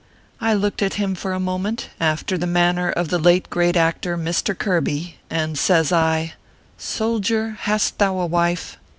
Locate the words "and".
5.29-5.59